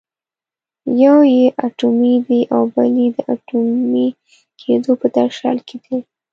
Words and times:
یو 1.03 1.17
یې 1.35 1.45
اټومي 1.65 2.15
دی 2.27 2.41
او 2.55 2.61
بل 2.73 2.93
یې 3.03 3.07
د 3.15 3.17
اټومي 3.33 4.07
کېدو 4.61 4.91
په 5.01 5.07
درشل 5.17 5.57
کې 5.67 5.77
دی. 5.83 5.97